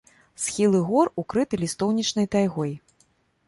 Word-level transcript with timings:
Схілы 0.43 0.79
гор 0.87 1.11
укрыты 1.23 1.61
лістоўнічнай 1.67 2.33
тайгой. 2.37 2.77